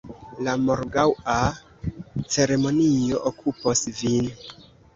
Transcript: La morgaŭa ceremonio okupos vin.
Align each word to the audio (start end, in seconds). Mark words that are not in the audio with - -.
La 0.45 0.53
morgaŭa 0.61 1.35
ceremonio 2.37 3.23
okupos 3.33 3.87
vin. 4.03 4.35